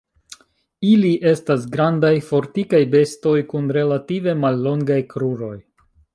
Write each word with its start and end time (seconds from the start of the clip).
Ili 0.91 1.11
estas 1.31 1.67
grandaj, 1.75 2.13
fortikaj 2.31 2.81
bestoj 2.97 3.35
kun 3.53 3.69
relative 3.81 4.35
mallongaj 4.47 5.01
kruroj. 5.15 5.55